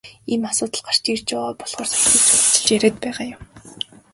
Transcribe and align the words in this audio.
Ийм 0.31 0.41
асуудал 0.49 0.81
гарч 0.87 1.03
ирж 1.11 1.23
байгаа 1.31 1.53
болохоор 1.59 1.87
соёлыг 1.89 2.15
чухалчилж 2.23 2.73
яриад 2.75 2.95
байгаа 3.03 3.25
юм. 3.35 3.41